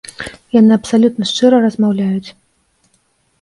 [0.59, 2.29] Яны абсалютна шчыра размаўляюць.